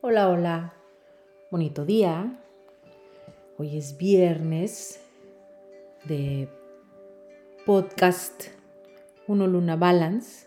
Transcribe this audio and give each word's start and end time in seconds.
Hola, 0.00 0.28
hola. 0.28 0.74
Bonito 1.50 1.84
día. 1.84 2.38
Hoy 3.56 3.76
es 3.76 3.96
viernes 3.98 5.00
de 6.04 6.48
podcast 7.66 8.44
Uno 9.26 9.48
Luna 9.48 9.74
Balance. 9.74 10.46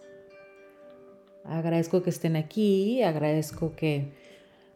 Agradezco 1.43 2.01
que 2.01 2.11
estén 2.11 2.37
aquí, 2.37 3.03
agradezco 3.03 3.75
que 3.75 4.13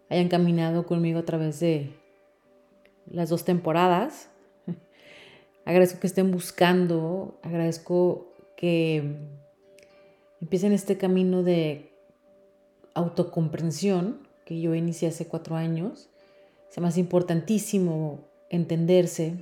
hayan 0.10 0.28
caminado 0.28 0.86
conmigo 0.86 1.20
a 1.20 1.26
través 1.26 1.62
de 1.62 1.94
las 3.10 3.30
dos 3.30 3.46
temporadas. 3.46 4.28
Agradezco 5.64 6.02
que 6.02 6.08
estén 6.08 6.32
buscando, 6.32 7.40
agradezco 7.44 8.28
que 8.58 9.20
empiecen 10.42 10.74
este 10.74 10.98
camino 10.98 11.44
de 11.44 11.94
autocomprensión 12.94 14.25
que 14.46 14.62
yo 14.62 14.76
inicié 14.76 15.10
hace 15.10 15.28
cuatro 15.28 15.56
años. 15.56 16.10
Es 16.72 16.80
más 16.80 16.98
importantísimo 16.98 18.20
entenderse, 18.50 19.36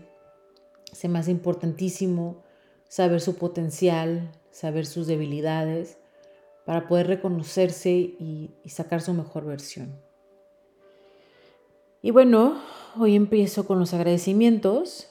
es 0.91 1.09
más 1.09 1.27
importantísimo 1.27 2.43
saber 2.87 3.21
su 3.21 3.35
potencial, 3.35 4.31
saber 4.51 4.85
sus 4.85 5.07
debilidades, 5.07 5.97
para 6.65 6.87
poder 6.87 7.07
reconocerse 7.07 7.91
y, 7.91 8.51
sacar 8.67 9.01
su 9.01 9.13
mejor 9.13 9.45
versión. 9.45 9.93
Y 12.01 12.11
bueno, 12.11 12.61
hoy 12.97 13.15
empiezo 13.15 13.65
con 13.65 13.79
los 13.79 13.93
agradecimientos. 13.93 15.09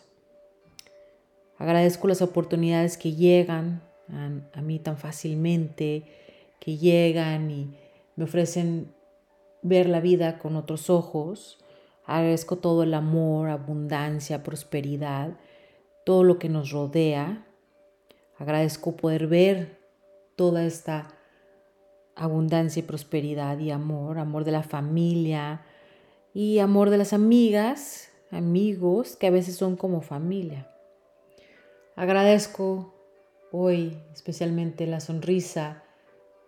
Agradezco 1.59 2.09
las 2.09 2.22
oportunidades 2.22 2.97
que 2.97 3.14
llegan 3.14 3.83
a, 4.09 4.61
mí 4.61 4.78
tan 4.78 4.97
fácilmente, 4.97 6.05
que 6.61 6.77
llegan 6.77 7.50
y 7.50 7.77
me 8.16 8.24
ofrecen 8.24 8.92
ver 9.62 9.89
la 9.89 10.01
vida 10.01 10.39
con 10.39 10.57
otros 10.57 10.91
ojos. 10.91 11.59
Agradezco 12.05 12.56
todo 12.56 12.83
el 12.83 12.95
amor, 12.95 13.48
abundancia, 13.48 14.42
prosperidad, 14.42 15.39
todo 16.05 16.25
lo 16.25 16.39
que 16.39 16.48
nos 16.48 16.70
rodea. 16.70 17.47
Agradezco 18.39 18.97
poder 18.97 19.28
ver 19.28 19.78
toda 20.36 20.64
esta 20.64 21.09
abundancia 22.14 22.81
y 22.81 22.83
prosperidad 22.83 23.59
y 23.59 23.70
amor, 23.70 24.19
amor 24.19 24.45
de 24.45 24.53
la 24.53 24.62
familia 24.62 25.62
y 26.34 26.58
amor 26.58 26.91
de 26.91 26.98
las 26.98 27.12
amigas, 27.12 28.11
amigos, 28.31 29.17
que 29.17 29.29
a 29.29 29.31
veces 29.31 29.56
son 29.56 29.77
como 29.77 30.01
familia. 30.01 30.69
Agradezco 31.95 32.95
hoy 33.53 33.98
especialmente 34.12 34.86
la 34.86 35.01
sonrisa 35.01 35.84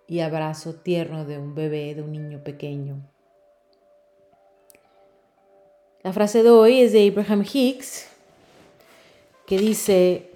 y 0.06 0.20
abrazo 0.20 0.74
tierno 0.74 1.24
de 1.24 1.38
un 1.38 1.54
bebé, 1.54 1.94
de 1.94 2.02
un 2.02 2.12
niño 2.12 2.42
pequeño. 2.42 3.13
La 6.04 6.12
frase 6.12 6.42
de 6.42 6.50
hoy 6.50 6.82
es 6.82 6.92
de 6.92 7.08
Abraham 7.08 7.46
Hicks, 7.50 8.10
que 9.46 9.56
dice, 9.56 10.32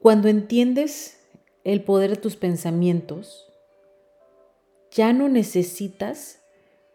cuando 0.00 0.28
entiendes 0.28 1.20
el 1.64 1.84
poder 1.84 2.12
de 2.12 2.16
tus 2.16 2.34
pensamientos, 2.34 3.46
ya 4.90 5.12
no 5.12 5.28
necesitas 5.28 6.40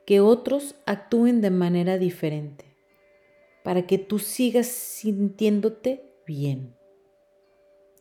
que 0.08 0.20
otros 0.20 0.74
actúen 0.88 1.42
de 1.42 1.52
manera 1.52 2.00
diferente 2.00 2.66
para 3.64 3.86
que 3.86 4.00
tú 4.00 4.18
sigas 4.18 4.66
sintiéndote 4.66 6.12
bien. 6.26 6.76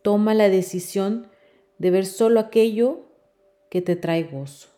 Toma 0.00 0.32
la 0.32 0.48
decisión 0.48 1.28
de 1.76 1.90
ver 1.90 2.06
solo 2.06 2.40
aquello 2.40 3.00
que 3.68 3.82
te 3.82 3.96
trae 3.96 4.22
gozo. 4.22 4.68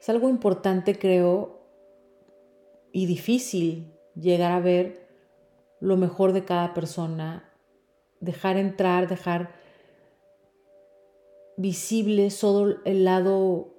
Es 0.00 0.08
algo 0.08 0.30
importante, 0.30 0.98
creo, 0.98 1.61
y 2.92 3.06
difícil 3.06 3.92
llegar 4.14 4.52
a 4.52 4.60
ver 4.60 5.08
lo 5.80 5.96
mejor 5.96 6.32
de 6.32 6.44
cada 6.44 6.74
persona, 6.74 7.50
dejar 8.20 8.56
entrar, 8.56 9.08
dejar 9.08 9.54
visible 11.56 12.30
solo 12.30 12.76
el 12.84 13.04
lado 13.04 13.74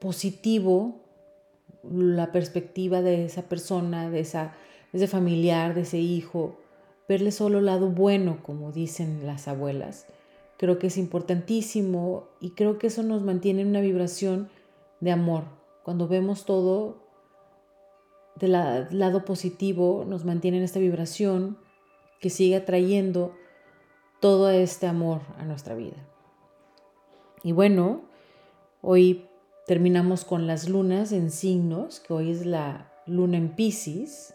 positivo, 0.00 1.00
la 1.82 2.32
perspectiva 2.32 3.02
de 3.02 3.24
esa 3.24 3.42
persona, 3.42 4.10
de, 4.10 4.20
esa, 4.20 4.54
de 4.92 4.98
ese 4.98 5.06
familiar, 5.06 5.74
de 5.74 5.82
ese 5.82 5.98
hijo, 5.98 6.58
verle 7.08 7.30
solo 7.30 7.58
el 7.58 7.66
lado 7.66 7.88
bueno, 7.88 8.42
como 8.42 8.72
dicen 8.72 9.26
las 9.26 9.48
abuelas 9.48 10.06
Creo 10.58 10.80
que 10.80 10.88
es 10.88 10.98
importantísimo 10.98 12.26
y 12.40 12.50
creo 12.50 12.78
que 12.78 12.88
eso 12.88 13.04
nos 13.04 13.22
mantiene 13.22 13.62
en 13.62 13.68
una 13.68 13.80
vibración 13.80 14.48
de 14.98 15.12
amor. 15.12 15.44
Cuando 15.84 16.08
vemos 16.08 16.44
todo 16.44 17.07
del 18.38 18.52
lado 18.90 19.24
positivo, 19.24 20.04
nos 20.06 20.24
mantiene 20.24 20.58
en 20.58 20.64
esta 20.64 20.78
vibración 20.78 21.58
que 22.20 22.30
sigue 22.30 22.56
atrayendo 22.56 23.34
todo 24.20 24.50
este 24.50 24.86
amor 24.86 25.22
a 25.38 25.44
nuestra 25.44 25.74
vida. 25.74 25.96
Y 27.42 27.52
bueno, 27.52 28.02
hoy 28.82 29.26
terminamos 29.66 30.24
con 30.24 30.46
las 30.46 30.68
lunas 30.68 31.12
en 31.12 31.30
signos, 31.30 32.00
que 32.00 32.12
hoy 32.12 32.30
es 32.30 32.44
la 32.44 32.92
luna 33.06 33.36
en 33.36 33.50
Pisces. 33.54 34.34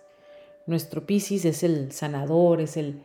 Nuestro 0.65 1.05
Pisces 1.05 1.45
es 1.45 1.63
el 1.63 1.91
sanador, 1.91 2.61
es 2.61 2.77
el 2.77 3.03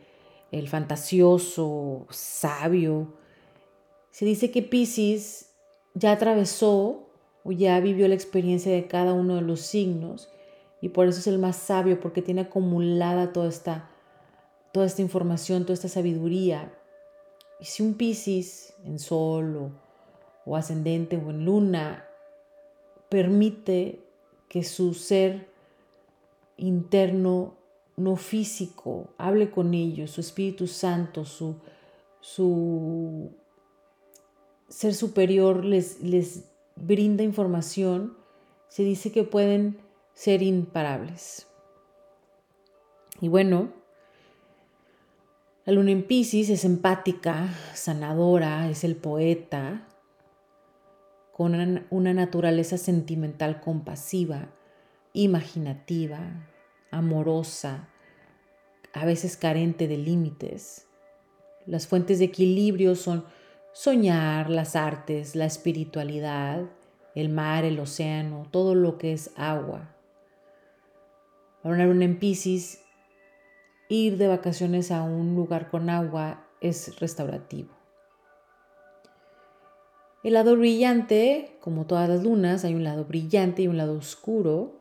el 0.51 0.67
fantasioso, 0.67 2.07
sabio. 2.09 3.13
Se 4.11 4.25
dice 4.25 4.51
que 4.51 4.61
Pisces 4.61 5.51
ya 5.93 6.11
atravesó 6.11 7.09
o 7.43 7.51
ya 7.51 7.79
vivió 7.79 8.07
la 8.07 8.15
experiencia 8.15 8.71
de 8.71 8.87
cada 8.87 9.13
uno 9.13 9.35
de 9.35 9.41
los 9.41 9.61
signos 9.61 10.29
y 10.81 10.89
por 10.89 11.07
eso 11.07 11.19
es 11.19 11.27
el 11.27 11.39
más 11.39 11.57
sabio 11.57 11.99
porque 11.99 12.21
tiene 12.21 12.41
acumulada 12.41 13.33
toda 13.33 13.49
esta, 13.49 13.89
toda 14.71 14.85
esta 14.85 15.01
información, 15.01 15.63
toda 15.63 15.73
esta 15.73 15.89
sabiduría. 15.89 16.73
Y 17.59 17.65
si 17.65 17.83
un 17.83 17.95
Pisces 17.95 18.73
en 18.85 18.99
sol 18.99 19.57
o, 19.57 19.71
o 20.45 20.55
ascendente 20.55 21.17
o 21.17 21.29
en 21.29 21.45
luna 21.45 22.05
permite 23.09 23.99
que 24.47 24.63
su 24.63 24.93
ser 24.93 25.49
interno 26.57 27.55
no 27.97 28.15
físico, 28.15 29.09
hable 29.17 29.51
con 29.51 29.73
ellos, 29.73 30.11
su 30.11 30.21
Espíritu 30.21 30.67
Santo, 30.67 31.25
su, 31.25 31.55
su 32.21 33.31
ser 34.69 34.93
superior 34.95 35.65
les, 35.65 36.01
les 36.01 36.45
brinda 36.75 37.23
información, 37.23 38.17
se 38.69 38.83
dice 38.83 39.11
que 39.11 39.23
pueden 39.23 39.88
ser 40.19 40.41
imparables. 40.41 41.47
Y 43.21 43.29
bueno, 43.29 43.71
la 45.63 45.71
luna 45.71 45.91
en 45.91 46.05
Pisces 46.05 46.49
es 46.49 46.65
empática, 46.65 47.47
sanadora, 47.73 48.69
es 48.69 48.83
el 48.83 48.97
poeta, 48.97 49.87
con 51.31 51.85
una 51.89 52.13
naturaleza 52.13 52.77
sentimental 52.77 53.61
compasiva, 53.61 54.49
imaginativa, 55.13 56.49
amorosa, 56.91 57.87
a 58.91 59.05
veces 59.05 59.37
carente 59.37 59.87
de 59.87 59.99
límites. 59.99 60.85
Las 61.65 61.87
fuentes 61.87 62.19
de 62.19 62.25
equilibrio 62.25 62.95
son 62.95 63.23
soñar, 63.71 64.49
las 64.49 64.75
artes, 64.75 65.37
la 65.37 65.45
espiritualidad, 65.45 66.65
el 67.15 67.29
mar, 67.29 67.63
el 67.63 67.79
océano, 67.79 68.49
todo 68.51 68.75
lo 68.75 68.97
que 68.97 69.13
es 69.13 69.31
agua. 69.37 69.95
Para 71.61 71.75
una 71.75 71.85
luna 71.85 72.05
en 72.05 72.19
Pisces, 72.19 72.85
ir 73.89 74.17
de 74.17 74.29
vacaciones 74.29 74.91
a 74.91 75.03
un 75.03 75.35
lugar 75.35 75.69
con 75.69 75.89
agua 75.89 76.45
es 76.61 76.97
restaurativo. 77.01 77.69
El 80.23 80.33
lado 80.33 80.55
brillante, 80.55 81.57
como 81.59 81.85
todas 81.85 82.07
las 82.07 82.23
lunas, 82.23 82.63
hay 82.63 82.75
un 82.75 82.85
lado 82.85 83.03
brillante 83.03 83.63
y 83.63 83.67
un 83.67 83.75
lado 83.75 83.97
oscuro. 83.97 84.79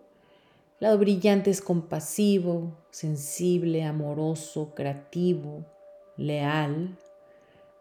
El 0.78 0.86
lado 0.86 0.98
brillante 0.98 1.50
es 1.50 1.60
compasivo, 1.60 2.76
sensible, 2.90 3.82
amoroso, 3.82 4.72
creativo, 4.76 5.64
leal. 6.16 6.96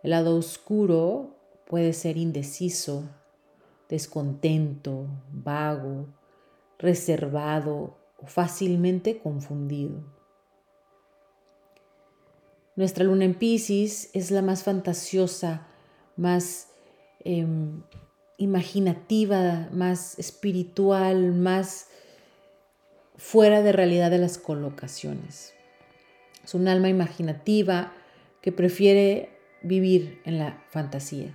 El 0.02 0.10
lado 0.10 0.36
oscuro 0.36 1.36
puede 1.68 1.94
ser 1.94 2.18
indeciso, 2.18 3.04
descontento, 3.90 5.06
vago, 5.32 6.08
reservado 6.80 8.07
o 8.18 8.28
fácilmente 8.28 9.20
confundido. 9.20 10.04
Nuestra 12.76 13.04
luna 13.04 13.26
en 13.26 13.34
Pisces 13.34 14.10
es 14.14 14.30
la 14.30 14.42
más 14.42 14.64
fantasiosa, 14.64 15.68
más 16.16 16.70
em, 17.24 17.82
imaginativa, 18.38 19.68
más 19.72 20.18
espiritual, 20.20 21.34
más 21.34 21.88
fuera 23.18 23.64
de 23.64 23.72
realidad 23.72 24.12
de 24.12 24.20
las 24.20 24.38
colocaciones. 24.38 25.54
Es 26.44 26.54
un 26.54 26.68
alma 26.68 26.88
imaginativa 26.88 27.94
que 28.42 28.52
prefiere 28.52 29.30
vivir 29.64 30.22
en 30.24 30.38
la 30.38 30.64
fantasía. 30.70 31.34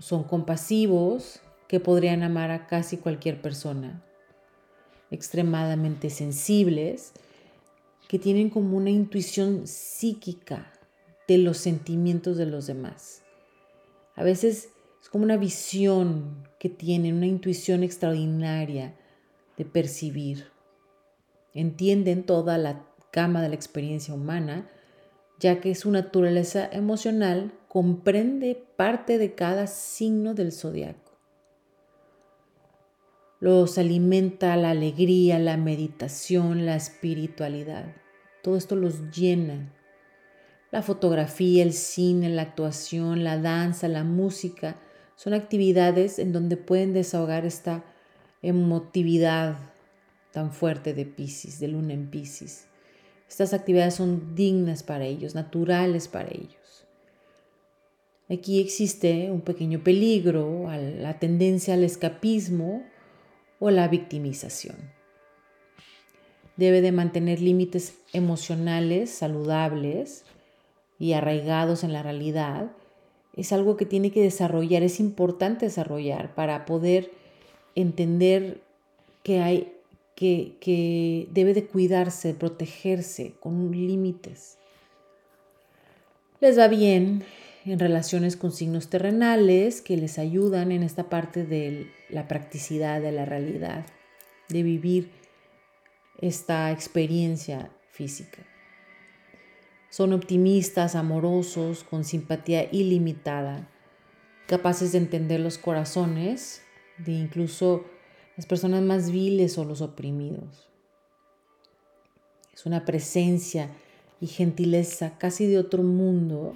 son 0.00 0.22
compasivos, 0.22 1.40
que 1.66 1.80
podrían 1.80 2.22
amar 2.22 2.52
a 2.52 2.68
casi 2.68 2.98
cualquier 2.98 3.42
persona, 3.42 4.00
extremadamente 5.10 6.10
sensibles, 6.10 7.12
que 8.08 8.18
tienen 8.18 8.50
como 8.50 8.76
una 8.76 8.90
intuición 8.90 9.66
psíquica 9.66 10.72
de 11.26 11.38
los 11.38 11.58
sentimientos 11.58 12.36
de 12.36 12.46
los 12.46 12.66
demás. 12.66 13.22
A 14.16 14.24
veces 14.24 14.70
es 15.02 15.08
como 15.08 15.24
una 15.24 15.36
visión 15.36 16.48
que 16.58 16.68
tienen, 16.68 17.16
una 17.16 17.26
intuición 17.26 17.82
extraordinaria 17.82 18.94
de 19.56 19.64
percibir. 19.64 20.46
Entienden 21.52 22.24
toda 22.24 22.56
la 22.58 22.86
gama 23.12 23.42
de 23.42 23.50
la 23.50 23.54
experiencia 23.54 24.14
humana, 24.14 24.68
ya 25.38 25.60
que 25.60 25.74
su 25.74 25.90
naturaleza 25.90 26.68
emocional 26.72 27.52
comprende 27.68 28.60
parte 28.76 29.18
de 29.18 29.34
cada 29.34 29.66
signo 29.66 30.34
del 30.34 30.52
zodiaco. 30.52 31.07
Los 33.40 33.78
alimenta 33.78 34.56
la 34.56 34.70
alegría, 34.70 35.38
la 35.38 35.56
meditación, 35.56 36.66
la 36.66 36.74
espiritualidad. 36.74 37.94
Todo 38.42 38.56
esto 38.56 38.74
los 38.74 39.10
llena. 39.12 39.72
La 40.72 40.82
fotografía, 40.82 41.62
el 41.62 41.72
cine, 41.72 42.28
la 42.28 42.42
actuación, 42.42 43.22
la 43.22 43.38
danza, 43.38 43.86
la 43.86 44.02
música 44.02 44.76
son 45.14 45.34
actividades 45.34 46.18
en 46.18 46.32
donde 46.32 46.56
pueden 46.56 46.92
desahogar 46.92 47.46
esta 47.46 47.84
emotividad 48.42 49.56
tan 50.32 50.52
fuerte 50.52 50.92
de 50.92 51.06
Pisces, 51.06 51.60
de 51.60 51.68
luna 51.68 51.94
en 51.94 52.10
Pisces. 52.10 52.66
Estas 53.28 53.52
actividades 53.52 53.94
son 53.94 54.34
dignas 54.34 54.82
para 54.82 55.04
ellos, 55.04 55.34
naturales 55.34 56.08
para 56.08 56.28
ellos. 56.28 56.86
Aquí 58.28 58.60
existe 58.60 59.30
un 59.30 59.40
pequeño 59.40 59.82
peligro, 59.82 60.66
la 60.70 61.18
tendencia 61.18 61.74
al 61.74 61.84
escapismo 61.84 62.82
o 63.58 63.70
la 63.70 63.88
victimización. 63.88 64.76
Debe 66.56 66.80
de 66.80 66.92
mantener 66.92 67.40
límites 67.40 67.94
emocionales 68.12 69.10
saludables 69.10 70.24
y 70.98 71.12
arraigados 71.12 71.84
en 71.84 71.92
la 71.92 72.02
realidad. 72.02 72.72
Es 73.34 73.52
algo 73.52 73.76
que 73.76 73.86
tiene 73.86 74.10
que 74.10 74.22
desarrollar, 74.22 74.82
es 74.82 74.98
importante 74.98 75.66
desarrollar 75.66 76.34
para 76.34 76.64
poder 76.64 77.12
entender 77.74 78.60
que 79.22 79.40
hay 79.40 79.72
que, 80.16 80.56
que 80.60 81.28
debe 81.30 81.54
de 81.54 81.66
cuidarse, 81.66 82.34
protegerse 82.34 83.34
con 83.38 83.70
límites. 83.70 84.58
Les 86.40 86.58
va 86.58 86.66
bien 86.66 87.22
en 87.64 87.78
relaciones 87.78 88.36
con 88.36 88.50
signos 88.50 88.88
terrenales 88.88 89.80
que 89.80 89.96
les 89.96 90.18
ayudan 90.18 90.72
en 90.72 90.82
esta 90.82 91.08
parte 91.08 91.44
de 91.44 91.86
la 92.10 92.28
practicidad, 92.28 93.00
de 93.00 93.12
la 93.12 93.24
realidad, 93.24 93.86
de 94.48 94.62
vivir 94.62 95.10
esta 96.20 96.70
experiencia 96.72 97.70
física. 97.90 98.42
Son 99.90 100.12
optimistas, 100.12 100.94
amorosos, 100.94 101.84
con 101.84 102.04
simpatía 102.04 102.68
ilimitada, 102.72 103.68
capaces 104.46 104.92
de 104.92 104.98
entender 104.98 105.40
los 105.40 105.58
corazones 105.58 106.62
de 106.98 107.12
incluso 107.12 107.84
las 108.36 108.46
personas 108.46 108.82
más 108.82 109.10
viles 109.10 109.58
o 109.58 109.64
los 109.64 109.80
oprimidos. 109.80 110.68
Es 112.54 112.66
una 112.66 112.84
presencia 112.84 113.70
y 114.20 114.26
gentileza 114.26 115.16
casi 115.18 115.46
de 115.46 115.58
otro 115.58 115.82
mundo 115.82 116.54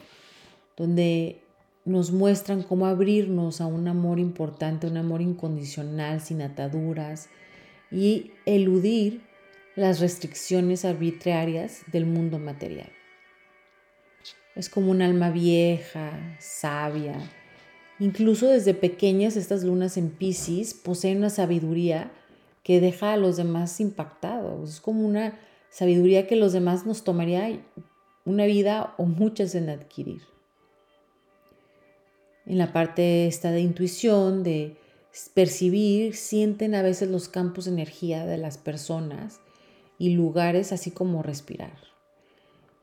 donde 0.77 1.42
nos 1.85 2.13
muestran 2.13 2.63
cómo 2.63 2.87
abrirnos 2.87 3.61
a 3.61 3.67
un 3.67 3.89
amor 3.89 4.19
importante, 4.19 4.87
un 4.87 4.97
amor 4.97 5.21
incondicional, 5.21 6.21
sin 6.21 6.43
ataduras 6.43 7.29
y 7.91 8.31
eludir 8.47 9.23
las 9.75 10.01
restricciones 10.01 10.85
arbitrarias 10.85 11.83
del 11.91 12.07
mundo 12.07 12.39
material. 12.39 12.91
Es 14.55 14.69
como 14.69 14.91
un 14.91 15.03
alma 15.03 15.31
vieja, 15.31 16.37
sabia. 16.39 17.19
Incluso 17.99 18.49
desde 18.49 18.75
pequeñas 18.75 19.37
estas 19.37 19.65
lunas 19.65 19.97
en 19.97 20.11
Pisces 20.11 20.75
poseen 20.75 21.19
una 21.19 21.31
sabiduría 21.31 22.13
que 22.63 22.81
deja 22.81 23.13
a 23.13 23.17
los 23.17 23.37
demás 23.37 23.81
impactados. 23.81 24.75
Es 24.75 24.81
como 24.81 25.05
una 25.05 25.39
sabiduría 25.71 26.27
que 26.27 26.37
los 26.37 26.53
demás 26.53 26.87
nos 26.87 27.03
tomaría 27.03 27.61
una 28.25 28.45
vida 28.45 28.95
o 28.99 29.07
muchas 29.07 29.55
en 29.55 29.71
adquirir 29.71 30.32
en 32.53 32.59
la 32.59 32.71
parte 32.71 33.27
esta 33.27 33.51
de 33.51 33.63
intuición, 33.63 34.43
de 34.43 34.77
percibir, 35.33 36.15
sienten 36.15 36.75
a 36.75 36.83
veces 36.83 37.09
los 37.09 37.31
campos 37.31 37.65
de 37.65 37.71
energía 37.71 38.27
de 38.27 38.37
las 38.37 38.59
personas 38.59 39.41
y 39.99 40.11
lugares, 40.11 40.71
así 40.71 40.91
como 40.91 41.23
respirar. 41.23 41.79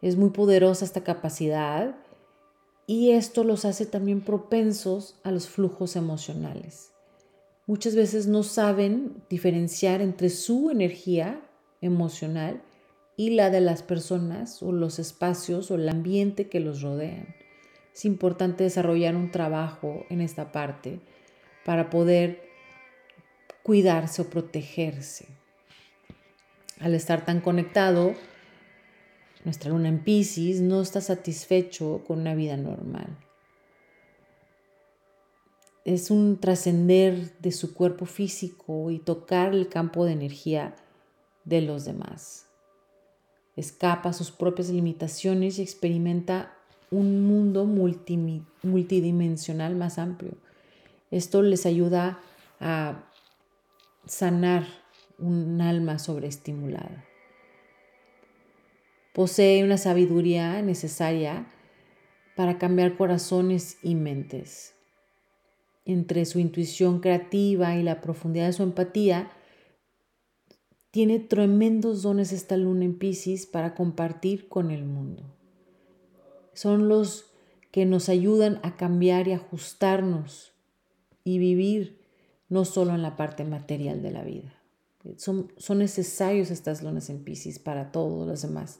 Es 0.01 0.15
muy 0.15 0.31
poderosa 0.31 0.85
esta 0.85 1.03
capacidad 1.03 1.95
y 2.87 3.11
esto 3.11 3.43
los 3.43 3.63
hace 3.63 3.85
también 3.85 4.21
propensos 4.21 5.19
a 5.23 5.29
los 5.29 5.47
flujos 5.47 5.95
emocionales. 5.95 6.89
Muchas 7.67 7.93
veces 7.93 8.25
no 8.25 8.41
saben 8.41 9.21
diferenciar 9.29 10.01
entre 10.01 10.31
su 10.31 10.71
energía 10.71 11.47
emocional 11.79 12.63
y 13.17 13.35
la 13.35 13.51
de 13.51 13.61
las 13.61 13.83
personas 13.83 14.63
o 14.63 14.71
los 14.71 14.97
espacios 14.97 15.69
o 15.69 15.75
el 15.75 15.87
ambiente 15.87 16.49
que 16.49 16.59
los 16.59 16.81
rodean 16.81 17.38
es 17.93 18.05
importante 18.05 18.63
desarrollar 18.63 19.15
un 19.15 19.31
trabajo 19.31 20.05
en 20.09 20.21
esta 20.21 20.51
parte 20.51 20.99
para 21.65 21.89
poder 21.89 22.49
cuidarse 23.63 24.21
o 24.21 24.29
protegerse. 24.29 25.27
Al 26.79 26.95
estar 26.95 27.25
tan 27.25 27.41
conectado, 27.41 28.13
nuestra 29.43 29.69
luna 29.69 29.89
en 29.89 30.03
Pisces 30.03 30.61
no 30.61 30.81
está 30.81 31.01
satisfecho 31.01 32.03
con 32.07 32.19
una 32.19 32.35
vida 32.35 32.57
normal. 32.57 33.17
Es 35.85 36.11
un 36.11 36.39
trascender 36.39 37.37
de 37.39 37.51
su 37.51 37.73
cuerpo 37.73 38.05
físico 38.05 38.91
y 38.91 38.99
tocar 38.99 39.53
el 39.53 39.69
campo 39.69 40.05
de 40.05 40.13
energía 40.13 40.75
de 41.45 41.61
los 41.61 41.85
demás. 41.85 42.45
Escapa 43.55 44.09
a 44.09 44.13
sus 44.13 44.31
propias 44.31 44.69
limitaciones 44.69 45.59
y 45.59 45.63
experimenta 45.63 46.58
un 46.91 47.27
mundo 47.27 47.65
multidimensional 47.65 49.75
más 49.75 49.99
amplio. 49.99 50.37
Esto 51.11 51.41
les 51.41 51.65
ayuda 51.65 52.19
a 52.59 53.03
sanar 54.05 54.65
un 55.17 55.59
alma 55.61 55.99
sobreestimulada. 55.99 57.05
Posee 59.13 59.63
una 59.63 59.77
sabiduría 59.77 60.61
necesaria 60.61 61.47
para 62.35 62.57
cambiar 62.57 62.95
corazones 62.95 63.77
y 63.83 63.95
mentes. 63.95 64.75
Entre 65.85 66.25
su 66.25 66.39
intuición 66.39 67.01
creativa 67.01 67.75
y 67.75 67.83
la 67.83 68.01
profundidad 68.01 68.47
de 68.47 68.53
su 68.53 68.63
empatía, 68.63 69.31
tiene 70.91 71.19
tremendos 71.19 72.01
dones 72.01 72.31
esta 72.31 72.57
luna 72.57 72.85
en 72.85 72.97
Pisces 72.97 73.45
para 73.45 73.75
compartir 73.75 74.47
con 74.47 74.71
el 74.71 74.85
mundo 74.85 75.38
son 76.59 76.89
los 76.89 77.31
que 77.71 77.85
nos 77.85 78.09
ayudan 78.09 78.59
a 78.63 78.75
cambiar 78.75 79.29
y 79.29 79.31
ajustarnos 79.31 80.51
y 81.23 81.37
vivir 81.37 82.01
no 82.49 82.65
solo 82.65 82.93
en 82.95 83.01
la 83.01 83.15
parte 83.15 83.45
material 83.45 84.01
de 84.01 84.11
la 84.11 84.23
vida. 84.23 84.53
Son, 85.15 85.53
son 85.55 85.77
necesarios 85.77 86.51
estas 86.51 86.83
lunas 86.83 87.09
en 87.09 87.23
Pisces 87.23 87.59
para 87.59 87.93
todos 87.93 88.27
los 88.27 88.41
demás 88.41 88.79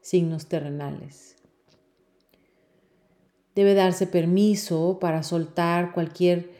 signos 0.00 0.46
terrenales. 0.46 1.36
Debe 3.54 3.74
darse 3.74 4.08
permiso 4.08 4.98
para 5.00 5.22
soltar 5.22 5.92
cualquier 5.92 6.50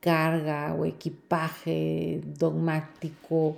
carga 0.00 0.74
o 0.74 0.84
equipaje 0.84 2.20
dogmático, 2.38 3.56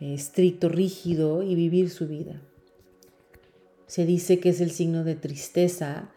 estricto, 0.00 0.68
rígido 0.68 1.44
y 1.44 1.54
vivir 1.54 1.90
su 1.90 2.08
vida. 2.08 2.42
Se 3.88 4.04
dice 4.04 4.38
que 4.38 4.50
es 4.50 4.60
el 4.60 4.70
signo 4.70 5.02
de 5.02 5.16
tristeza 5.16 6.10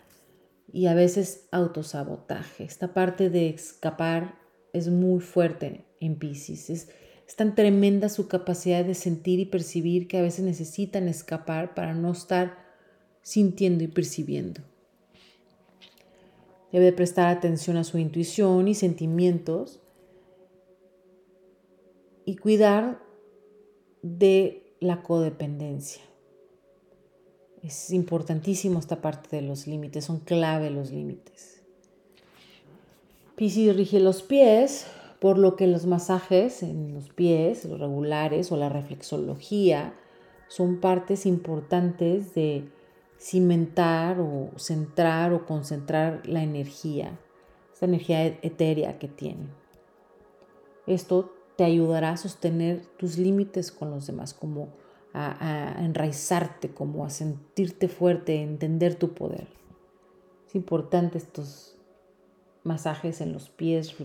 y 0.72 0.88
a 0.88 0.94
veces 0.94 1.48
autosabotaje. 1.52 2.66
Esta 2.66 2.94
parte 2.94 3.30
de 3.30 3.50
escapar 3.50 4.36
es 4.74 4.90
muy 4.90 5.22
fuerte 5.22 5.86
en 6.02 6.20
Pisces. 6.20 6.70
Es, 6.70 6.90
es 7.26 7.36
tan 7.38 7.56
tremenda 7.56 8.10
su 8.10 8.28
capacidad 8.28 8.84
de 8.84 8.94
sentir 8.94 9.40
y 9.40 9.46
percibir 9.46 10.10
que 10.10 10.18
a 10.18 10.22
veces 10.22 10.44
necesitan 10.44 11.08
escapar 11.08 11.74
para 11.74 11.94
no 11.94 12.12
estar 12.12 12.58
sintiendo 13.22 13.86
y 13.86 13.88
percibiendo. 13.88 14.62
Debe 16.74 16.92
prestar 16.92 17.36
atención 17.36 17.78
a 17.78 17.86
su 17.86 17.98
intuición 17.98 18.68
y 18.68 18.76
sentimientos 18.76 19.82
y 22.26 22.36
cuidar 22.36 23.02
de 24.02 24.76
la 24.82 25.04
codependencia. 25.04 26.11
Es 27.64 27.92
importantísimo 27.92 28.80
esta 28.80 29.02
parte 29.02 29.36
de 29.36 29.42
los 29.44 29.68
límites, 29.68 30.06
son 30.06 30.20
clave 30.20 30.72
los 30.72 30.92
límites. 30.92 31.62
Piscis 33.36 33.76
rige 33.76 34.00
los 34.00 34.24
pies, 34.24 34.88
por 35.20 35.38
lo 35.38 35.56
que 35.56 35.68
los 35.68 35.86
masajes 35.86 36.64
en 36.64 36.96
los 36.96 37.10
pies, 37.10 37.66
los 37.66 37.80
regulares 37.80 38.52
o 38.52 38.58
la 38.58 38.70
reflexología 38.70 39.94
son 40.48 40.80
partes 40.80 41.26
importantes 41.26 42.34
de 42.34 42.68
cimentar 43.20 44.20
o 44.20 44.50
centrar 44.58 45.32
o 45.32 45.46
concentrar 45.46 46.24
la 46.26 46.42
energía, 46.42 47.20
esta 47.72 47.86
energía 47.86 48.26
etérea 48.26 48.98
que 48.98 49.08
tienen. 49.08 49.52
Esto 50.88 51.32
te 51.56 51.64
ayudará 51.64 52.12
a 52.12 52.18
sostener 52.18 52.86
tus 52.98 53.20
límites 53.20 53.72
con 53.72 53.92
los 53.92 54.08
demás, 54.08 54.34
como 54.34 54.70
a, 55.14 55.76
enraizarte, 55.80 56.70
como 56.74 57.06
a 57.06 57.10
sentirte 57.10 57.88
fuerte, 57.88 58.40
a 58.40 58.42
entender 58.42 58.96
tu 58.96 59.14
poder. 59.14 59.48
Es 60.48 60.56
importante 60.56 61.18
estos 61.18 61.78
masajes 62.64 63.22
en 63.22 63.34
los 63.34 63.50
pies, 63.50 63.96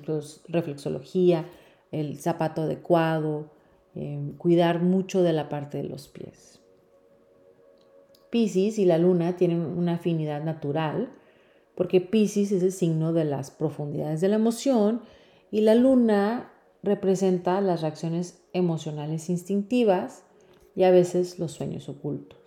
reflexología, 0.48 1.46
el 1.92 2.18
zapato 2.18 2.62
adecuado, 2.62 3.50
em, 3.94 4.32
cuidar 4.36 4.82
mucho 4.82 5.22
de 5.22 5.32
la 5.32 5.48
parte 5.48 5.78
de 5.78 5.84
los 5.84 6.08
pies. 6.08 6.60
Pisces 8.30 8.78
y 8.78 8.84
la 8.84 8.98
luna 8.98 9.36
tienen 9.36 9.60
una 9.60 9.94
afinidad 9.94 10.42
natural 10.42 11.10
porque 11.76 12.00
Pisces 12.00 12.52
es 12.52 12.62
el 12.62 12.72
signo 12.72 13.12
de 13.12 13.24
las 13.24 13.50
profundidades 13.50 14.20
de 14.20 14.28
la 14.28 14.36
emoción 14.36 15.02
y 15.50 15.60
la 15.60 15.74
luna 15.74 16.50
representa 16.82 17.60
las 17.60 17.82
reacciones 17.82 18.42
emocionales 18.52 19.28
instintivas 19.28 20.25
y 20.76 20.84
a 20.84 20.90
veces 20.90 21.38
los 21.38 21.52
sueños 21.52 21.88
ocultos. 21.88 22.38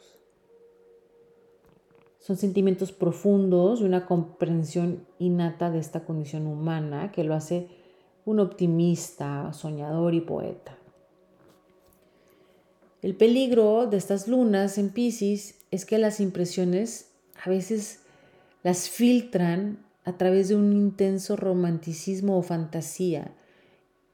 Son 2.19 2.37
sentimientos 2.37 2.91
profundos 2.91 3.81
y 3.81 3.85
una 3.85 4.05
comprensión 4.05 5.07
innata 5.17 5.71
de 5.71 5.79
esta 5.79 6.05
condición 6.05 6.45
humana 6.45 7.11
que 7.11 7.23
lo 7.23 7.33
hace 7.33 7.67
un 8.25 8.39
optimista, 8.39 9.51
soñador 9.51 10.13
y 10.13 10.21
poeta. 10.21 10.77
El 13.01 13.15
peligro 13.15 13.87
de 13.87 13.97
estas 13.97 14.27
lunas 14.27 14.77
en 14.77 14.89
Pisces 14.89 15.55
es 15.71 15.85
que 15.85 15.97
las 15.97 16.19
impresiones 16.19 17.11
a 17.43 17.49
veces 17.49 18.01
las 18.61 18.89
filtran 18.89 19.83
a 20.03 20.17
través 20.17 20.49
de 20.49 20.55
un 20.55 20.73
intenso 20.73 21.35
romanticismo 21.35 22.37
o 22.37 22.43
fantasía 22.43 23.33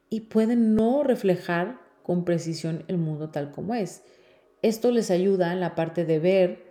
y 0.09 0.21
pueden 0.21 0.75
no 0.75 1.03
reflejar 1.03 1.84
con 2.05 2.23
precisión 2.23 2.83
el 2.87 2.99
mundo 2.99 3.31
tal 3.31 3.49
como 3.49 3.73
es. 3.73 4.03
Esto 4.61 4.91
les 4.91 5.09
ayuda 5.09 5.51
en 5.51 5.59
la 5.59 5.73
parte 5.73 6.05
de 6.05 6.19
ver 6.19 6.65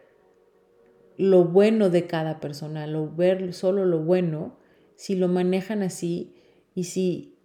lo 1.17 1.45
bueno 1.45 1.91
de 1.91 2.07
cada 2.07 2.39
persona, 2.39 2.87
lo 2.87 3.13
ver 3.13 3.53
solo 3.53 3.85
lo 3.85 3.99
bueno, 3.99 4.57
si 4.95 5.17
lo 5.17 5.27
manejan 5.27 5.83
así 5.83 6.37
y 6.73 6.85
si 6.85 7.37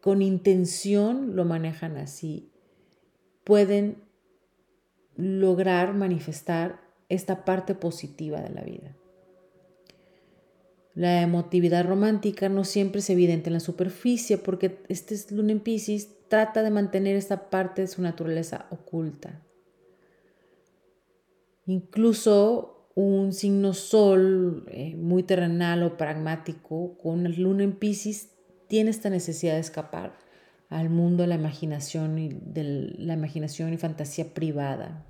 con 0.00 0.22
intención 0.22 1.36
lo 1.36 1.44
manejan 1.44 1.98
así, 1.98 2.50
pueden 3.44 4.02
lograr 5.14 5.92
manifestar 5.92 6.80
esta 7.10 7.44
parte 7.44 7.74
positiva 7.74 8.40
de 8.40 8.50
la 8.50 8.62
vida. 8.62 8.96
La 10.94 11.22
emotividad 11.22 11.86
romántica 11.86 12.48
no 12.48 12.64
siempre 12.64 13.00
es 13.00 13.08
evidente 13.08 13.48
en 13.48 13.54
la 13.54 13.60
superficie 13.60 14.36
porque 14.36 14.82
este 14.88 15.16
luna 15.34 15.52
en 15.52 15.60
Pisces 15.60 16.08
trata 16.28 16.62
de 16.62 16.70
mantener 16.70 17.16
esta 17.16 17.48
parte 17.48 17.82
de 17.82 17.88
su 17.88 18.02
naturaleza 18.02 18.66
oculta. 18.70 19.40
Incluso 21.66 22.88
un 22.94 23.32
signo 23.32 23.72
sol 23.72 24.66
eh, 24.68 24.94
muy 24.96 25.22
terrenal 25.22 25.82
o 25.82 25.96
pragmático 25.96 26.98
con 26.98 27.24
el 27.24 27.40
luna 27.40 27.64
en 27.64 27.72
Pisces 27.72 28.30
tiene 28.68 28.90
esta 28.90 29.08
necesidad 29.08 29.54
de 29.54 29.60
escapar 29.60 30.18
al 30.68 30.90
mundo 30.90 31.22
de 31.22 31.28
la 31.28 31.34
imaginación 31.36 32.18
y 32.18 32.28
de 32.28 32.94
la 32.98 33.14
imaginación 33.14 33.72
y 33.72 33.78
fantasía 33.78 34.34
privada. 34.34 35.06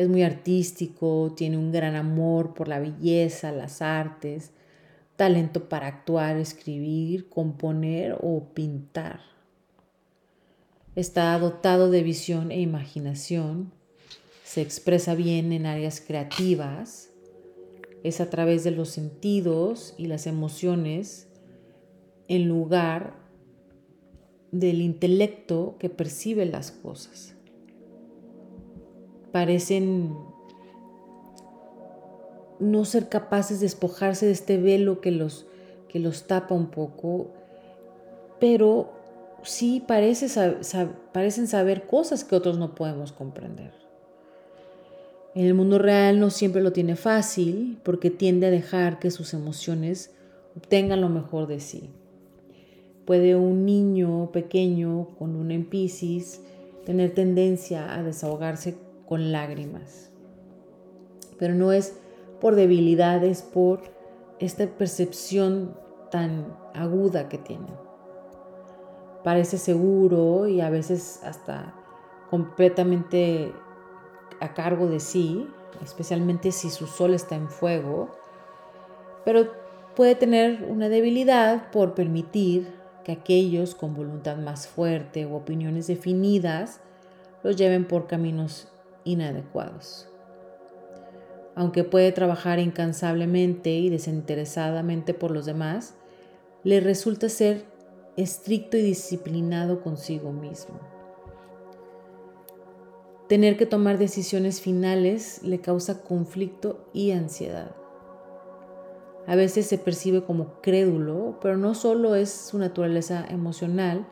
Es 0.00 0.08
muy 0.08 0.22
artístico, 0.22 1.34
tiene 1.36 1.58
un 1.58 1.72
gran 1.72 1.94
amor 1.94 2.54
por 2.54 2.68
la 2.68 2.78
belleza, 2.78 3.52
las 3.52 3.82
artes, 3.82 4.50
talento 5.16 5.68
para 5.68 5.88
actuar, 5.88 6.38
escribir, 6.38 7.28
componer 7.28 8.16
o 8.18 8.44
pintar. 8.54 9.20
Está 10.96 11.38
dotado 11.38 11.90
de 11.90 12.02
visión 12.02 12.50
e 12.50 12.62
imaginación, 12.62 13.72
se 14.42 14.62
expresa 14.62 15.14
bien 15.14 15.52
en 15.52 15.66
áreas 15.66 16.00
creativas, 16.00 17.10
es 18.02 18.22
a 18.22 18.30
través 18.30 18.64
de 18.64 18.70
los 18.70 18.88
sentidos 18.88 19.94
y 19.98 20.06
las 20.06 20.26
emociones 20.26 21.28
en 22.26 22.48
lugar 22.48 23.12
del 24.50 24.80
intelecto 24.80 25.76
que 25.78 25.90
percibe 25.90 26.46
las 26.46 26.70
cosas. 26.70 27.34
Parecen 29.32 30.16
no 32.58 32.84
ser 32.84 33.08
capaces 33.08 33.60
de 33.60 33.66
despojarse 33.66 34.26
de 34.26 34.32
este 34.32 34.58
velo 34.58 35.00
que 35.00 35.10
los, 35.10 35.46
que 35.88 35.98
los 35.98 36.26
tapa 36.26 36.54
un 36.54 36.66
poco, 36.66 37.28
pero 38.38 38.92
sí 39.42 39.82
parece, 39.86 40.28
parecen 41.12 41.48
saber 41.48 41.86
cosas 41.86 42.24
que 42.24 42.36
otros 42.36 42.58
no 42.58 42.74
podemos 42.74 43.12
comprender. 43.12 43.72
En 45.34 45.46
el 45.46 45.54
mundo 45.54 45.78
real 45.78 46.18
no 46.18 46.30
siempre 46.30 46.60
lo 46.60 46.72
tiene 46.72 46.96
fácil 46.96 47.78
porque 47.84 48.10
tiende 48.10 48.48
a 48.48 48.50
dejar 48.50 48.98
que 48.98 49.10
sus 49.10 49.32
emociones 49.32 50.10
obtengan 50.56 51.00
lo 51.00 51.08
mejor 51.08 51.46
de 51.46 51.60
sí. 51.60 51.90
Puede 53.04 53.36
un 53.36 53.64
niño 53.64 54.30
pequeño 54.32 55.08
con 55.18 55.36
una 55.36 55.54
en 55.54 55.64
tener 56.84 57.14
tendencia 57.14 57.94
a 57.94 58.02
desahogarse 58.02 58.76
con 59.10 59.32
lágrimas. 59.32 60.12
Pero 61.36 61.52
no 61.52 61.72
es 61.72 61.98
por 62.40 62.54
debilidad, 62.54 63.24
es 63.24 63.42
por 63.42 63.80
esta 64.38 64.64
percepción 64.68 65.76
tan 66.12 66.56
aguda 66.74 67.28
que 67.28 67.36
tiene. 67.36 67.66
Parece 69.24 69.58
seguro 69.58 70.46
y 70.46 70.60
a 70.60 70.70
veces 70.70 71.20
hasta 71.24 71.74
completamente 72.30 73.52
a 74.38 74.54
cargo 74.54 74.86
de 74.86 75.00
sí, 75.00 75.44
especialmente 75.82 76.52
si 76.52 76.70
su 76.70 76.86
sol 76.86 77.12
está 77.12 77.34
en 77.34 77.48
fuego, 77.48 78.10
pero 79.24 79.50
puede 79.96 80.14
tener 80.14 80.68
una 80.70 80.88
debilidad 80.88 81.72
por 81.72 81.94
permitir 81.94 82.72
que 83.02 83.10
aquellos 83.10 83.74
con 83.74 83.92
voluntad 83.92 84.36
más 84.36 84.68
fuerte 84.68 85.26
o 85.26 85.34
opiniones 85.34 85.88
definidas 85.88 86.80
los 87.42 87.56
lleven 87.56 87.88
por 87.88 88.06
caminos 88.06 88.68
inadecuados. 89.04 90.08
Aunque 91.54 91.84
puede 91.84 92.12
trabajar 92.12 92.58
incansablemente 92.58 93.70
y 93.70 93.90
desinteresadamente 93.90 95.14
por 95.14 95.30
los 95.30 95.46
demás, 95.46 95.94
le 96.62 96.80
resulta 96.80 97.28
ser 97.28 97.64
estricto 98.16 98.76
y 98.76 98.82
disciplinado 98.82 99.82
consigo 99.82 100.32
mismo. 100.32 100.78
Tener 103.28 103.56
que 103.56 103.66
tomar 103.66 103.98
decisiones 103.98 104.60
finales 104.60 105.42
le 105.42 105.60
causa 105.60 106.02
conflicto 106.02 106.88
y 106.92 107.12
ansiedad. 107.12 107.76
A 109.26 109.36
veces 109.36 109.66
se 109.66 109.78
percibe 109.78 110.24
como 110.24 110.60
crédulo, 110.60 111.38
pero 111.40 111.56
no 111.56 111.74
solo 111.74 112.16
es 112.16 112.30
su 112.30 112.58
naturaleza 112.58 113.24
emocional 113.28 114.06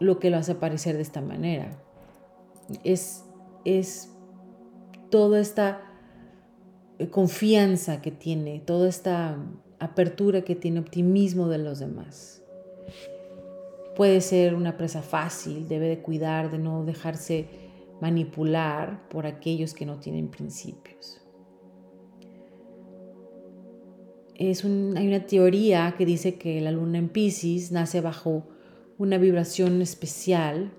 lo 0.00 0.18
que 0.18 0.30
lo 0.30 0.38
hace 0.38 0.52
aparecer 0.52 0.96
de 0.96 1.02
esta 1.02 1.20
manera. 1.20 1.81
Es, 2.84 3.24
es 3.64 4.10
toda 5.10 5.40
esta 5.40 5.82
confianza 7.10 8.00
que 8.00 8.10
tiene, 8.10 8.60
toda 8.60 8.88
esta 8.88 9.36
apertura 9.78 10.42
que 10.42 10.54
tiene, 10.54 10.80
optimismo 10.80 11.48
de 11.48 11.58
los 11.58 11.78
demás. 11.78 12.42
Puede 13.96 14.20
ser 14.20 14.54
una 14.54 14.76
presa 14.76 15.02
fácil, 15.02 15.68
debe 15.68 15.88
de 15.88 16.00
cuidar 16.00 16.50
de 16.50 16.58
no 16.58 16.84
dejarse 16.84 17.46
manipular 18.00 19.08
por 19.08 19.26
aquellos 19.26 19.74
que 19.74 19.86
no 19.86 19.98
tienen 19.98 20.28
principios. 20.28 21.20
Es 24.34 24.64
hay 24.64 25.06
una 25.06 25.26
teoría 25.26 25.94
que 25.96 26.06
dice 26.06 26.36
que 26.36 26.60
la 26.60 26.72
luna 26.72 26.98
en 26.98 27.08
Pisces 27.08 27.70
nace 27.70 28.00
bajo 28.00 28.48
una 28.98 29.18
vibración 29.18 29.82
especial 29.82 30.72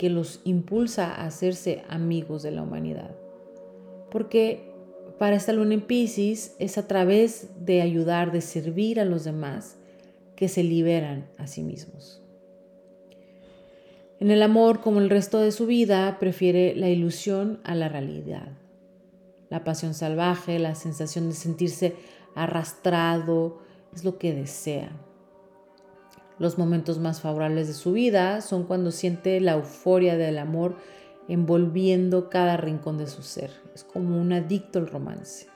que 0.00 0.08
los 0.08 0.40
impulsa 0.44 1.14
a 1.14 1.26
hacerse 1.26 1.84
amigos 1.86 2.42
de 2.42 2.50
la 2.50 2.62
humanidad. 2.62 3.10
Porque 4.10 4.72
para 5.18 5.36
esta 5.36 5.52
luna 5.52 5.74
en 5.74 5.82
Pisces 5.82 6.56
es 6.58 6.78
a 6.78 6.88
través 6.88 7.50
de 7.66 7.82
ayudar, 7.82 8.32
de 8.32 8.40
servir 8.40 8.98
a 8.98 9.04
los 9.04 9.24
demás, 9.24 9.76
que 10.36 10.48
se 10.48 10.64
liberan 10.64 11.28
a 11.36 11.46
sí 11.46 11.62
mismos. 11.62 12.22
En 14.20 14.30
el 14.30 14.42
amor, 14.42 14.80
como 14.80 15.00
el 15.00 15.10
resto 15.10 15.38
de 15.38 15.52
su 15.52 15.66
vida, 15.66 16.16
prefiere 16.18 16.74
la 16.74 16.88
ilusión 16.88 17.60
a 17.62 17.74
la 17.74 17.90
realidad. 17.90 18.56
La 19.50 19.64
pasión 19.64 19.92
salvaje, 19.92 20.58
la 20.58 20.76
sensación 20.76 21.28
de 21.28 21.34
sentirse 21.34 21.94
arrastrado 22.34 23.58
es 23.94 24.02
lo 24.02 24.16
que 24.16 24.32
desea. 24.32 24.92
Los 26.40 26.56
momentos 26.56 26.98
más 26.98 27.20
favorables 27.20 27.68
de 27.68 27.74
su 27.74 27.92
vida 27.92 28.40
son 28.40 28.64
cuando 28.64 28.92
siente 28.92 29.38
la 29.42 29.52
euforia 29.52 30.16
del 30.16 30.38
amor 30.38 30.74
envolviendo 31.28 32.30
cada 32.30 32.56
rincón 32.56 32.96
de 32.96 33.06
su 33.08 33.22
ser. 33.22 33.50
Es 33.74 33.84
como 33.84 34.18
un 34.18 34.32
adicto 34.32 34.78
al 34.78 34.86
romance. 34.86 35.48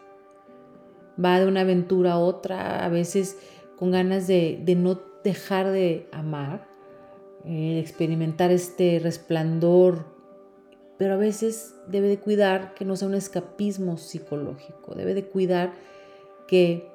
Va 1.23 1.41
de 1.41 1.47
una 1.47 1.63
aventura 1.63 2.13
a 2.13 2.19
otra, 2.19 2.85
a 2.85 2.91
veces 2.91 3.39
con 3.79 3.93
ganas 3.93 4.27
de, 4.27 4.63
no 4.77 5.01
dejar 5.25 5.71
de 5.71 6.07
amar, 6.13 6.69
eh, 7.47 7.79
experimentar 7.81 8.51
este 8.51 9.01
resplandor, 9.03 10.05
pero 10.99 11.15
a 11.15 11.17
veces 11.17 11.77
debe 11.89 12.09
de 12.09 12.19
cuidar 12.19 12.75
que 12.75 12.85
no 12.85 12.95
sea 12.97 13.09
un 13.09 13.15
escapismo 13.15 13.97
psicológico, 13.97 14.95
debe 14.95 15.15
de 15.15 15.25
cuidar 15.25 15.73
que 16.47 16.94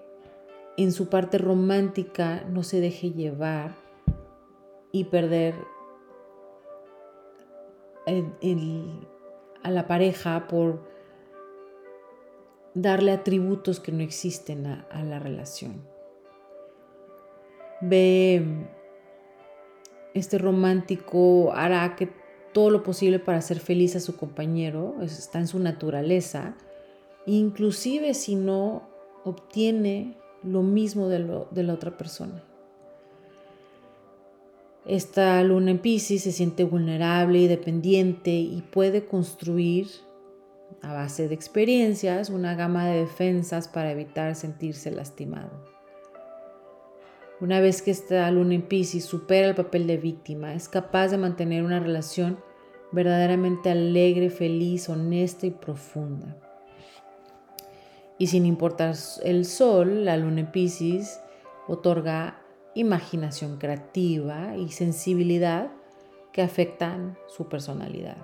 en 0.83 0.93
su 0.93 1.09
parte 1.09 1.37
romántica 1.37 2.45
no 2.49 2.63
se 2.63 2.79
deje 2.79 3.11
llevar 3.11 3.75
y 4.93 5.03
perder 5.03 5.55
a 9.61 9.69
la 9.69 9.87
pareja 9.87 10.47
por 10.47 10.79
darle 12.75 13.11
atributos 13.11 13.81
que 13.81 13.91
no 13.91 14.01
existen 14.03 14.67
a, 14.67 15.03
la 15.03 15.19
relación. 15.19 15.83
Ve, 17.81 18.65
este 20.13 20.37
romántico 20.37 21.51
hará 21.53 21.97
que 21.97 22.09
todo 22.53 22.69
lo 22.69 22.83
posible 22.83 23.19
para 23.19 23.39
hacer 23.39 23.59
feliz 23.59 23.97
a 23.97 23.99
su 23.99 24.15
compañero, 24.15 24.95
está 25.01 25.39
en 25.39 25.47
su 25.47 25.59
naturaleza, 25.59 26.55
inclusive 27.25 28.13
si 28.13 28.35
no 28.35 28.87
obtiene 29.25 30.18
lo 30.43 30.63
mismo 30.63 31.07
de, 31.07 31.19
la 31.19 31.73
otra 31.73 31.97
persona. 31.97 32.43
Esta 34.85 35.41
luna 35.43 35.71
en 35.71 35.79
Pisces 35.79 36.23
se 36.23 36.31
siente 36.31 36.63
vulnerable 36.63 37.39
y 37.39 37.47
dependiente 37.47 38.31
y 38.31 38.63
puede 38.71 39.05
construir 39.05 39.87
a 40.81 40.93
base 40.93 41.27
de 41.27 41.35
experiencias 41.35 42.29
una 42.29 42.55
gama 42.55 42.87
de 42.87 43.01
defensas 43.01 43.67
para 43.67 43.91
evitar 43.91 44.35
sentirse 44.35 44.91
lastimado. 44.91 45.51
Una 47.41 47.59
vez 47.59 47.81
que 47.81 47.91
esta 47.91 48.29
luna 48.31 48.55
en 48.55 48.63
Pisces 48.63 49.05
supera 49.05 49.47
el 49.47 49.55
papel 49.55 49.87
de 49.87 49.97
víctima, 49.97 50.53
es 50.53 50.67
capaz 50.67 51.09
de 51.09 51.17
mantener 51.17 51.63
una 51.63 51.79
relación 51.79 52.37
verdaderamente 52.91 53.69
alegre, 53.69 54.29
feliz, 54.29 54.89
honesta 54.89 55.45
y 55.45 55.51
profunda. 55.51 56.37
Y 58.19 58.27
sin 58.27 58.45
importar 58.45 58.95
el 59.23 59.45
sol, 59.45 60.05
la 60.05 60.17
luna 60.17 60.41
en 60.41 60.51
Pisces 60.51 61.21
otorga 61.67 62.41
imaginación 62.75 63.57
creativa 63.57 64.57
y 64.57 64.69
sensibilidad 64.69 65.71
que 66.33 66.41
afectan 66.41 67.17
su 67.27 67.47
personalidad. 67.47 68.17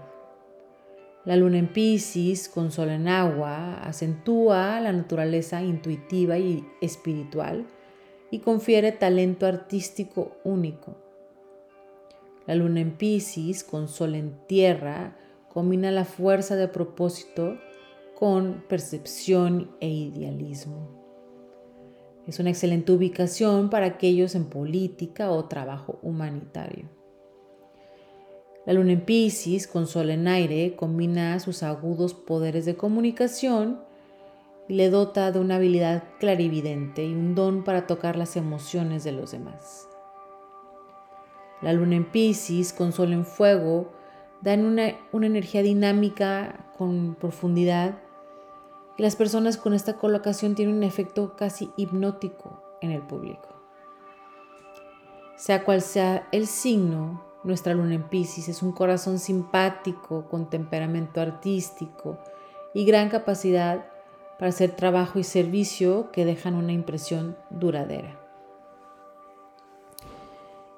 La 1.24 1.38
luna 1.38 1.58
en 1.58 1.70
Pisces, 1.70 2.50
con 2.50 2.72
sol 2.72 2.90
en 2.90 3.08
agua, 3.08 3.82
acentúa 3.82 4.80
la 4.82 4.92
naturaleza 4.92 5.64
intuitiva 5.64 6.38
y 6.38 6.64
espiritual 6.82 7.66
y 8.30 8.40
confiere 8.40 8.92
talento 8.92 9.48
artístico 9.48 10.38
único. 10.44 10.98
La 12.46 12.54
luna 12.54 12.82
en 12.82 12.92
Pisces, 12.92 13.64
con 13.64 13.88
sol 13.88 14.14
en 14.14 14.46
tierra, 14.46 15.16
combina 15.50 15.90
la 15.90 16.06
fuerza 16.06 16.56
de 16.58 16.68
propósito 16.68 17.58
con 18.16 18.64
percepción 18.70 19.76
e 19.82 19.90
idealismo. 19.90 21.06
Es 22.26 22.40
una 22.40 22.50
excelente 22.50 22.92
ubicación 22.92 23.70
para 23.70 23.86
aquellos 23.86 24.34
en 24.36 24.46
política 24.46 25.30
o 25.30 25.46
trabajo 25.46 26.00
humanitario. 26.02 26.90
La 28.66 28.74
luna 28.74 28.94
en 28.94 29.02
Pisces, 29.02 29.68
con 29.68 29.86
sol 29.86 30.10
en 30.10 30.28
aire, 30.28 30.76
combina 30.76 31.40
sus 31.40 31.62
agudos 31.62 32.16
poderes 32.16 32.66
de 32.66 32.76
comunicación 32.76 33.82
y 34.68 34.74
le 34.74 34.90
dota 34.90 35.32
de 35.32 35.40
una 35.40 35.58
habilidad 35.58 36.04
clarividente 36.20 37.06
y 37.06 37.14
un 37.14 37.36
don 37.36 37.64
para 37.64 37.86
tocar 37.86 38.16
las 38.16 38.38
emociones 38.38 39.04
de 39.04 39.12
los 39.12 39.32
demás. 39.32 39.88
La 41.62 41.74
luna 41.74 41.98
en 41.98 42.06
Pisces, 42.06 42.74
con 42.74 42.92
sol 42.92 43.14
en 43.14 43.26
fuego, 43.26 43.92
dan 44.42 44.66
una, 44.66 44.96
una 45.12 45.28
energía 45.28 45.62
dinámica 45.62 46.72
con 46.76 47.16
profundidad 47.16 48.00
y 48.98 49.02
las 49.02 49.16
personas 49.16 49.58
con 49.58 49.74
esta 49.74 49.98
colocación 49.98 50.56
tienen 50.56 50.76
un 50.76 50.84
efecto 50.84 51.36
casi 51.36 51.72
hipnótico 51.78 52.64
en 52.82 52.92
el 52.92 53.02
público. 53.02 53.50
Sea 55.36 55.64
cual 55.66 55.82
sea 55.82 56.28
el 56.32 56.48
signo, 56.48 57.24
nuestra 57.44 57.74
luna 57.74 57.96
en 57.96 58.04
Pisces 58.04 58.48
es 58.48 58.64
un 58.64 58.72
corazón 58.72 59.20
simpático, 59.20 60.28
con 60.30 60.50
temperamento 60.50 61.20
artístico 61.20 62.18
y 62.74 62.86
gran 62.86 63.10
capacidad 63.10 63.86
para 64.40 64.50
hacer 64.50 64.72
trabajo 64.72 65.20
y 65.20 65.24
servicio 65.24 66.12
que 66.12 66.26
dejan 66.26 66.56
una 66.56 66.72
impresión 66.72 67.38
duradera. 67.50 68.20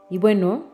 Y 0.10 0.18
bueno, 0.18 0.66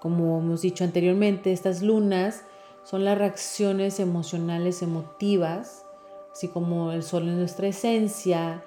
como 0.00 0.38
hemos 0.38 0.62
dicho 0.62 0.84
anteriormente, 0.84 1.52
estas 1.52 1.82
lunas 1.82 2.44
son 2.84 3.04
las 3.04 3.16
reacciones 3.16 4.00
emocionales 4.00 4.82
emotivas, 4.82 5.86
así 6.32 6.48
como 6.48 6.92
el 6.92 7.02
sol 7.02 7.28
en 7.28 7.38
nuestra 7.38 7.68
esencia, 7.68 8.64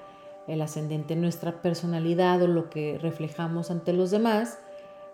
el 0.47 0.61
ascendente 0.61 1.13
en 1.13 1.21
nuestra 1.21 1.61
personalidad 1.61 2.41
o 2.41 2.47
lo 2.47 2.69
que 2.69 2.97
reflejamos 2.97 3.71
ante 3.71 3.93
los 3.93 4.11
demás. 4.11 4.59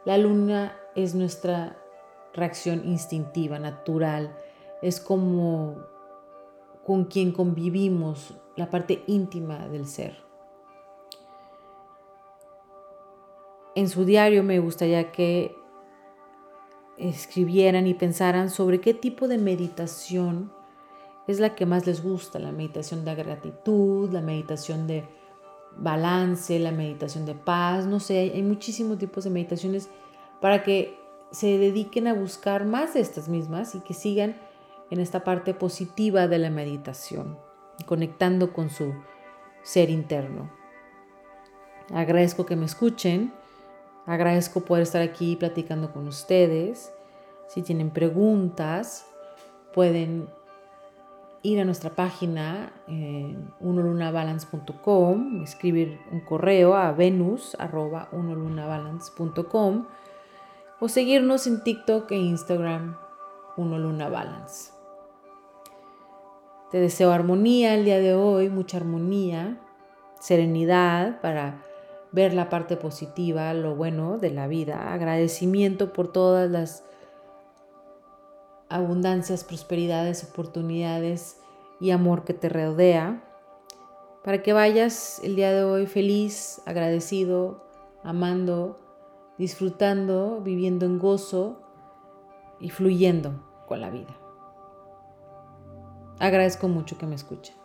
La 0.05 0.17
luna 0.17 0.77
es 0.95 1.15
nuestra 1.15 1.77
reacción 2.33 2.83
instintiva, 2.85 3.59
natural, 3.59 4.35
es 4.81 4.99
como 4.99 5.77
con 6.85 7.05
quien 7.05 7.31
convivimos, 7.31 8.35
la 8.55 8.69
parte 8.69 9.03
íntima 9.07 9.67
del 9.67 9.87
ser. 9.87 10.17
En 13.75 13.87
su 13.87 14.03
diario 14.03 14.43
me 14.43 14.59
gustaría 14.59 15.11
que 15.11 15.55
escribieran 16.97 17.87
y 17.87 17.93
pensaran 17.93 18.49
sobre 18.49 18.81
qué 18.81 18.93
tipo 18.93 19.27
de 19.27 19.37
meditación 19.37 20.51
es 21.27 21.39
la 21.39 21.55
que 21.55 21.65
más 21.65 21.87
les 21.87 22.03
gusta, 22.03 22.39
la 22.39 22.51
meditación 22.51 23.05
de 23.05 23.15
gratitud, 23.15 24.11
la 24.11 24.21
meditación 24.21 24.87
de 24.87 25.07
balance, 25.77 26.59
la 26.59 26.71
meditación 26.71 27.25
de 27.25 27.35
paz, 27.35 27.85
no 27.85 27.99
sé, 27.99 28.19
hay, 28.19 28.43
muchísimos 28.43 28.97
tipos 28.97 29.23
de 29.23 29.29
meditaciones 29.29 29.89
para 30.41 30.63
que 30.63 30.99
se 31.31 31.57
dediquen 31.57 32.07
a 32.07 32.13
buscar 32.13 32.65
más 32.65 32.93
de 32.93 32.99
estas 32.99 33.29
mismas 33.29 33.75
y 33.75 33.79
que 33.79 33.93
sigan 33.93 34.35
en 34.89 34.99
esta 34.99 35.23
parte 35.23 35.53
positiva 35.53 36.27
de 36.27 36.39
la 36.39 36.49
meditación, 36.49 37.37
conectando 37.85 38.51
con 38.51 38.69
su 38.69 38.93
ser 39.63 39.89
interno. 39.89 40.51
Agradezco 41.93 42.45
que 42.45 42.55
me 42.55 42.65
escuchen 42.65 43.33
Agradezco 44.11 44.65
poder 44.65 44.83
estar 44.83 45.01
aquí 45.01 45.37
platicando 45.37 45.93
con 45.93 46.05
ustedes. 46.05 46.93
Si 47.47 47.61
tienen 47.61 47.91
preguntas, 47.91 49.05
pueden 49.73 50.27
ir 51.43 51.61
a 51.61 51.63
nuestra 51.63 51.91
página 51.91 52.73
en 52.89 53.53
unolunabalance.com, 53.61 55.43
escribir 55.43 55.97
un 56.11 56.19
correo 56.19 56.75
a 56.75 56.91
venus.unolunabalance.com 56.91 59.85
o 60.81 60.89
seguirnos 60.89 61.47
en 61.47 61.63
TikTok 61.63 62.11
e 62.11 62.17
Instagram 62.17 62.97
unolunabalance. 63.55 64.73
Te 66.69 66.81
deseo 66.81 67.13
armonía 67.13 67.75
el 67.75 67.85
día 67.85 67.99
de 67.99 68.13
hoy, 68.13 68.49
mucha 68.49 68.75
armonía, 68.75 69.57
serenidad 70.19 71.21
para 71.21 71.70
ver 72.11 72.33
la 72.33 72.49
parte 72.49 72.77
positiva, 72.77 73.53
lo 73.53 73.75
bueno 73.75 74.17
de 74.17 74.31
la 74.31 74.47
vida, 74.47 74.93
agradecimiento 74.93 75.93
por 75.93 76.11
todas 76.11 76.49
las 76.49 76.83
abundancias, 78.69 79.43
prosperidades, 79.43 80.23
oportunidades 80.23 81.39
y 81.79 81.91
amor 81.91 82.23
que 82.23 82.33
te 82.33 82.49
rodea, 82.49 83.23
para 84.23 84.43
que 84.43 84.53
vayas 84.53 85.19
el 85.23 85.35
día 85.35 85.51
de 85.51 85.63
hoy 85.63 85.87
feliz, 85.87 86.61
agradecido, 86.65 87.63
amando, 88.03 88.79
disfrutando, 89.37 90.41
viviendo 90.41 90.85
en 90.85 90.99
gozo 90.99 91.61
y 92.59 92.69
fluyendo 92.69 93.33
con 93.67 93.81
la 93.81 93.89
vida. 93.89 94.15
Agradezco 96.19 96.67
mucho 96.67 96.97
que 96.99 97.07
me 97.07 97.15
escuchen. 97.15 97.60